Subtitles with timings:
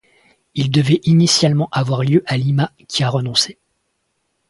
[0.55, 3.59] Ils devaient initialement avoir lieu à Lima, qui a renoncé.